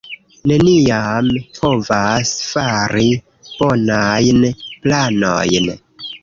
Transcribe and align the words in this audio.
Neniam 0.51 1.27
povas 1.59 2.31
fari 2.53 3.05
bonajn 3.51 4.41
planojn 4.65 5.71